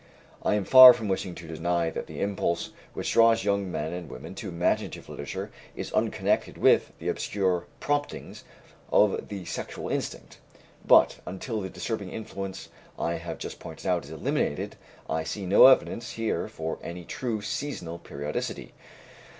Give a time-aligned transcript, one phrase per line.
[0.41, 4.09] I am far from wishing to deny that the impulse which draws young men and
[4.09, 8.43] women to imaginative literature is unconnected with the obscure promptings
[8.91, 10.39] of the sexual instinct.
[10.83, 14.75] But, until the disturbing influence I have just pointed out is eliminated,
[15.07, 18.73] I see no evidence here for any true seasonal periodicity.